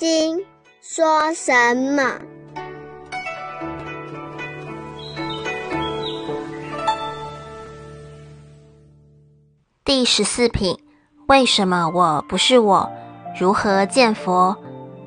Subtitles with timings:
[0.00, 0.40] 经
[0.80, 2.02] 说什么？
[9.84, 10.74] 第十四品，
[11.28, 12.90] 为什么我不是我？
[13.38, 14.56] 如何见佛？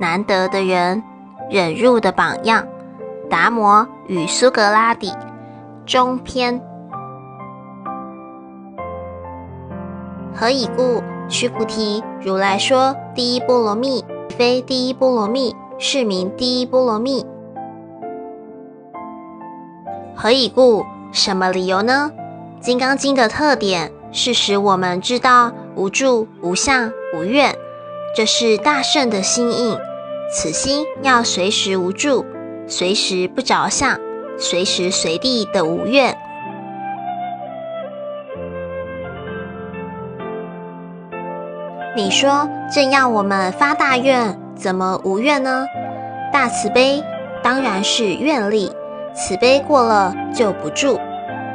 [0.00, 1.00] 难得的人，
[1.48, 2.66] 忍辱的榜样。
[3.30, 5.12] 达摩与苏格拉底，
[5.86, 6.60] 中篇。
[10.34, 11.00] 何以故？
[11.28, 17.26] 须菩提，如来说第一波罗蜜，非第一波罗蜜，是名第一波罗蜜。
[20.14, 20.84] 何以故？
[21.12, 22.12] 什么理由呢？
[22.64, 27.54] 《金刚经》的特点是使我们知道无住、无相、无愿，
[28.14, 29.76] 这是大圣的心印。
[30.32, 32.24] 此心要随时无住，
[32.68, 33.98] 随时不着相，
[34.38, 36.16] 随时随地的无愿。
[41.96, 45.66] 你说正要我们发大愿，怎么无愿呢？
[46.32, 47.02] 大慈悲
[47.42, 48.70] 当然是愿力，
[49.12, 51.00] 慈悲过了就不住，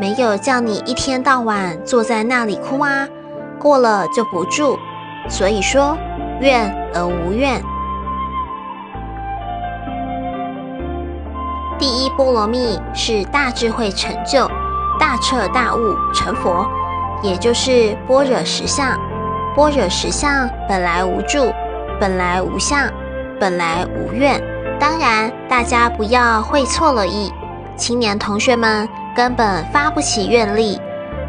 [0.00, 3.06] 没有叫你一天到晚坐在那里哭啊，
[3.58, 4.78] 过了就不住。
[5.28, 5.98] 所以说
[6.40, 7.62] 愿而无愿。
[11.78, 14.50] 第一波罗蜜是大智慧成就，
[14.98, 16.66] 大彻大悟成佛，
[17.22, 18.98] 也就是般若实相。
[19.54, 21.52] 般若实相本来无住，
[22.00, 22.90] 本来无相，
[23.38, 24.42] 本来无愿。
[24.80, 27.30] 当然，大家不要会错了意。
[27.76, 30.80] 青年同学们根本发不起愿力，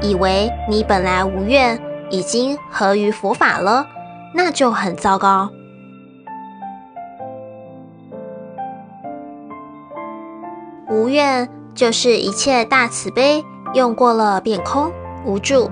[0.00, 3.86] 以为你本来无愿，已经合于佛法了，
[4.34, 5.50] 那就很糟糕。
[10.88, 14.92] 无愿就是一切大慈悲用过了便空
[15.24, 15.70] 无住，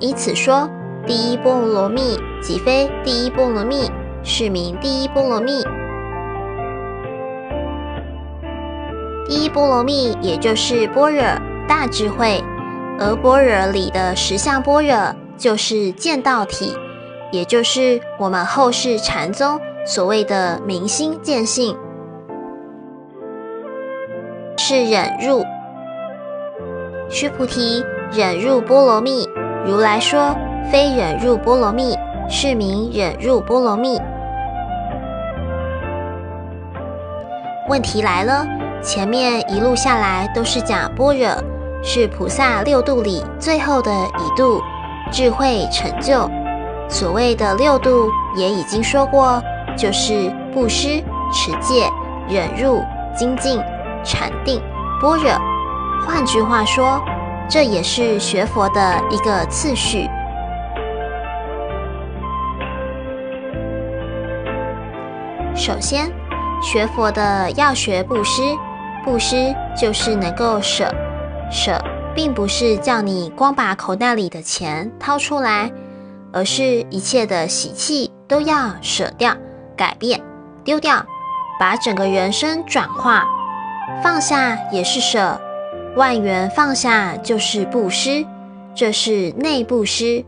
[0.00, 0.68] 以此说。
[1.08, 3.90] 第一波罗蜜即非第一波罗蜜，
[4.22, 5.64] 是名第一波罗蜜。
[9.26, 11.22] 第一波罗蜜也就是般若
[11.66, 12.44] 大智慧，
[13.00, 16.76] 而般若里的实相般若就是见道体，
[17.32, 21.74] 也就是我们后世禅宗所谓的明心见性，
[24.58, 25.42] 是忍入。
[27.08, 27.82] 须菩提，
[28.12, 29.26] 忍入波罗蜜，
[29.64, 30.36] 如来说。
[30.70, 31.96] 非忍入波罗蜜，
[32.28, 34.00] 是名忍入波罗蜜。
[37.68, 38.46] 问题来了，
[38.82, 41.28] 前面一路下来都是讲般若，
[41.82, 44.62] 是菩萨六度里最后的一度，
[45.10, 46.28] 智慧成就。
[46.88, 49.42] 所谓的六度也已经说过，
[49.76, 51.02] 就是布施、
[51.32, 51.90] 持戒、
[52.26, 52.82] 忍入、
[53.14, 53.60] 精进、
[54.02, 54.60] 禅定、
[55.02, 55.30] 般若。
[56.06, 56.98] 换句话说，
[57.50, 60.08] 这也是学佛的一个次序。
[65.58, 66.08] 首先，
[66.62, 68.40] 学佛的要学布施，
[69.04, 70.88] 布施就是能够舍，
[71.50, 71.76] 舍
[72.14, 75.70] 并不是叫你光把口袋里的钱掏出来，
[76.32, 79.36] 而是一切的习气都要舍掉、
[79.76, 80.22] 改变、
[80.62, 81.04] 丢掉，
[81.58, 83.24] 把整个人生转化，
[84.00, 85.40] 放下也是舍，
[85.96, 88.24] 万缘放下就是布施，
[88.76, 90.24] 这是内布施，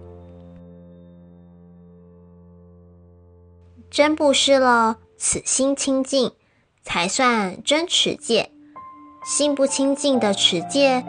[3.89, 4.97] 真布施了。
[5.23, 6.33] 此心清净，
[6.83, 8.51] 才算真持戒。
[9.23, 11.05] 心不清净的持戒，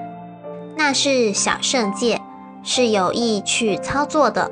[0.76, 2.22] 那是小圣戒，
[2.62, 4.52] 是有意去操作的。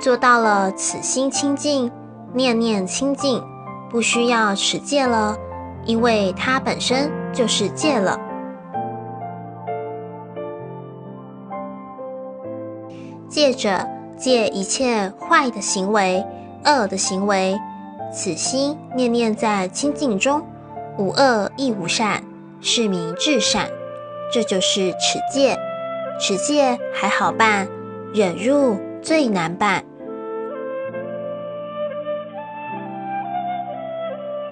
[0.00, 1.90] 做到了此心清净，
[2.32, 3.42] 念念清净，
[3.90, 5.36] 不需要持戒了，
[5.84, 8.16] 因为它本身就是戒了。
[13.28, 13.84] 戒者，
[14.16, 16.24] 戒一切坏的行为、
[16.64, 17.58] 恶的行为。
[18.12, 20.42] 此心念念在清净中，
[20.98, 22.22] 无恶亦无善，
[22.60, 23.68] 是名至善。
[24.30, 25.56] 这就是持戒。
[26.20, 27.66] 持戒还好办，
[28.14, 29.82] 忍辱最难办。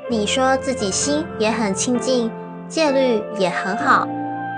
[0.08, 2.30] 你说自己心也很清净，
[2.66, 4.08] 戒律也很好，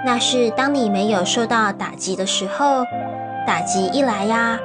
[0.06, 2.84] 那是当你没有受到打击的时候。
[3.44, 4.58] 打击一来呀，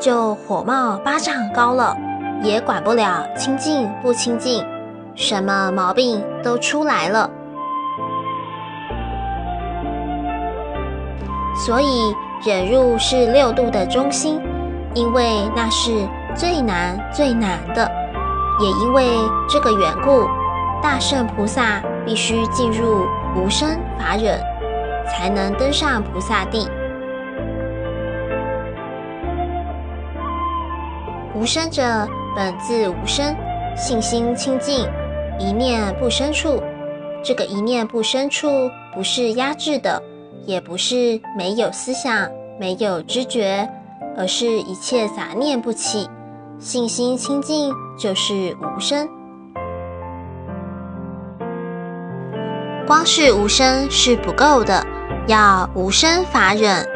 [0.00, 1.94] 就火冒八丈高了。
[2.42, 4.64] 也管不了清净不清净，
[5.14, 7.30] 什么毛病都出来了。
[11.54, 12.12] 所以
[12.44, 14.40] 忍辱是六度的中心，
[14.94, 15.92] 因为那是
[16.34, 17.88] 最难最难的。
[18.60, 19.06] 也因为
[19.48, 20.26] 这个缘故，
[20.82, 23.06] 大圣菩萨必须进入
[23.36, 23.68] 无生
[23.98, 24.40] 法忍，
[25.06, 26.68] 才能登上菩萨地。
[31.34, 31.82] 无生者。
[32.34, 33.36] 本自无生，
[33.76, 34.88] 信心清净，
[35.38, 36.62] 一念不生处。
[37.22, 40.02] 这个一念不生处，不是压制的，
[40.46, 43.68] 也不是没有思想、没有知觉，
[44.16, 46.08] 而是一切杂念不起。
[46.58, 49.08] 信心清净就是无声。
[52.86, 54.84] 光是无声是不够的，
[55.26, 56.86] 要无声法忍，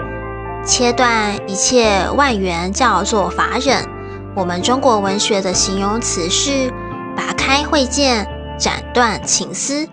[0.64, 3.95] 切断一切外缘叫做法忍。
[4.36, 6.70] 我们中国文学的形容词是
[7.16, 8.28] 拔开慧剑，
[8.58, 9.88] 斩断情丝。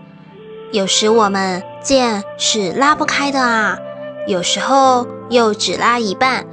[0.74, 3.78] 有时我们剑是拉不开的啊，
[4.28, 6.45] 有时候又只拉一半，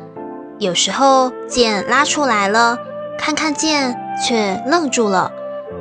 [0.61, 2.79] 有时候剑拉出来了，
[3.19, 5.33] 看看剑却愣住了。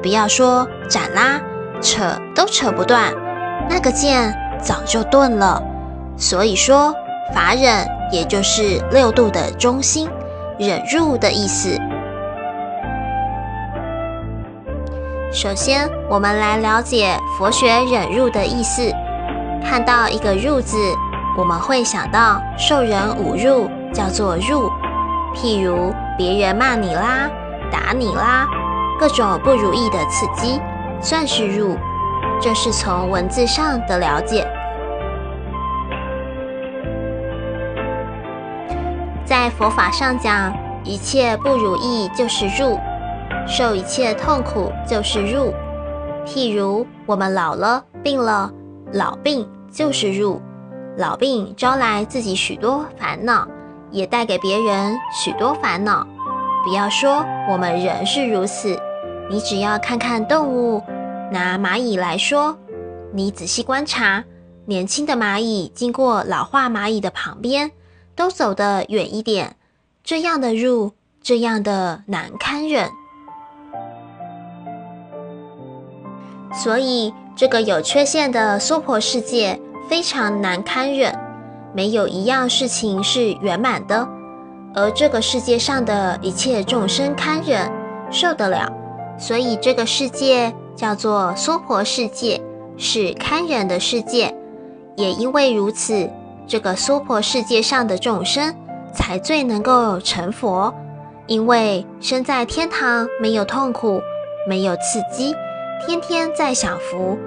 [0.02, 1.40] 不要说斩拉，
[1.80, 3.14] 扯都扯不断，
[3.70, 5.62] 那个剑早就钝了。
[6.18, 6.92] 所以说
[7.36, 10.10] 法忍也就是六度的中心，
[10.58, 11.80] 忍入的意思。
[15.32, 18.92] 首先，我们来了解佛学忍辱的意思。
[19.64, 20.76] 看到一个“辱”字，
[21.38, 24.72] 我们会想到受人侮辱，叫做辱。
[25.36, 27.30] 譬如别人骂你啦、
[27.72, 28.48] 打你啦，
[29.00, 30.60] 各种不如意的刺激，
[31.00, 31.78] 算是辱。
[32.42, 34.48] 这是从文字上的了解。
[39.24, 40.52] 在佛法上讲，
[40.84, 42.80] 一切不如意就是入。
[43.50, 45.52] 受一切痛苦就是入，
[46.24, 48.54] 譬如我们老了、病了，
[48.94, 50.40] 老病就是入。
[50.98, 53.48] 老病招来自己许多烦恼，
[53.90, 56.08] 也带给别人许多烦恼。
[56.64, 58.80] 不要说我们人是如此，
[59.30, 60.84] 你只要看看动物，
[61.32, 62.56] 拿蚂蚁来说，
[63.12, 64.24] 你仔细观察，
[64.66, 67.72] 年轻的蚂蚁经过老化蚂蚁的旁边，
[68.16, 69.56] 都走得远一点，
[70.04, 70.92] 这样的入，
[71.24, 72.92] 这样的难堪忍。
[76.52, 79.60] 所以，这个有缺陷的娑婆世界
[79.90, 81.14] 非常难堪忍，
[81.74, 84.08] 没有一样事情是圆满的。
[84.74, 87.72] 而这个世界上的一切众生堪忍
[88.12, 88.72] 受得了，
[89.18, 92.42] 所以这个世界叫做娑婆世界，
[92.78, 94.36] 是堪忍的世界。
[94.96, 96.10] 也因为如此，
[96.46, 98.54] 这个娑婆世界上的众生
[98.94, 100.74] 才最能够成佛，
[101.26, 104.02] 因为生在天堂没有痛苦，
[104.48, 105.34] 没有刺激。
[105.86, 107.18] 天天在享福，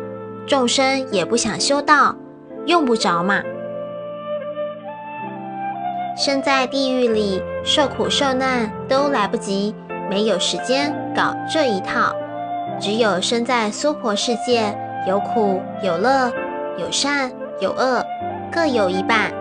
[0.47, 2.15] 众生也不想修道，
[2.67, 3.41] 用不着嘛。
[6.17, 9.75] 生在地狱里受苦受难都来不及，
[10.11, 12.15] 没有时间搞这一套。
[12.79, 14.77] 只有生在娑婆世界，
[15.09, 16.31] 有苦有乐，
[16.77, 18.05] 有善有恶，
[18.53, 19.33] 各有一半，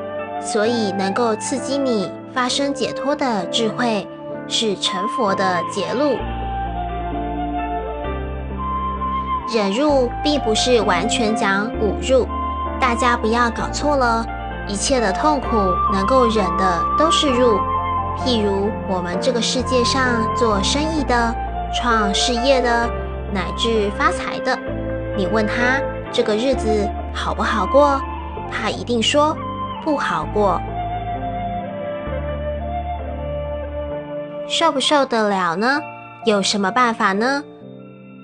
[0.41, 4.07] 所以能够刺激你发生解脱的智慧，
[4.47, 6.15] 是成佛的捷路。
[9.53, 12.25] 忍辱并不是完全讲侮辱，
[12.79, 14.25] 大家不要搞错了。
[14.65, 15.47] 一切的痛苦
[15.91, 17.59] 能够忍的都是辱。
[18.17, 21.35] 譬如我们这个世界上做生意的、
[21.73, 22.89] 创事业的，
[23.33, 24.57] 乃至发财的，
[25.17, 25.81] 你问他
[26.13, 27.99] 这个日子好不好过，
[28.49, 29.35] 他一定说
[29.83, 30.61] 不好过。
[34.47, 35.81] 受不受得了呢？
[36.23, 37.43] 有什么办法呢？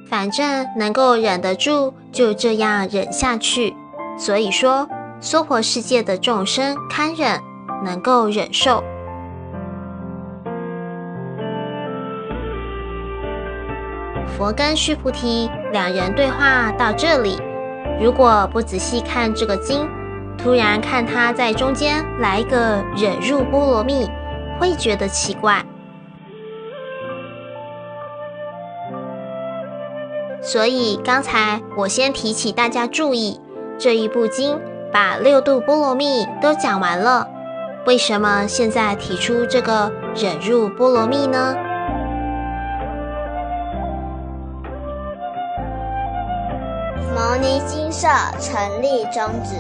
[0.10, 3.76] 反正能够忍得住，就这样忍下去。
[4.18, 4.88] 所以说，
[5.20, 7.42] 娑婆世界的众生堪忍，
[7.84, 8.84] 能够忍受。
[14.38, 17.38] 佛跟须菩提两人对话到这里，
[18.00, 19.90] 如果不仔细看这个经，
[20.38, 24.08] 突然看他在中间来一个忍入波罗蜜，
[24.60, 25.66] 会觉得奇怪。
[30.48, 33.38] 所以刚才我先提起大家注意，
[33.78, 34.58] 这一部经
[34.94, 37.28] 把六度波罗蜜都讲完了。
[37.86, 41.54] 为什么现在提出这个忍入波罗蜜呢？
[47.14, 48.08] 牟尼金舍
[48.40, 49.54] 成立宗旨，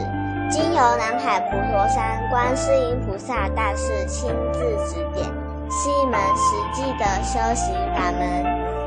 [0.50, 5.26] 经由南海普陀山观世音菩萨大士亲自指点，
[5.70, 8.87] 是一门实际的修行法门。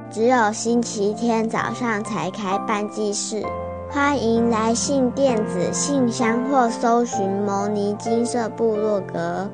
[0.11, 3.45] 只有星期天早上才开办祭事，
[3.89, 9.49] 欢迎来信电子信箱或搜寻牟尼金色部落格。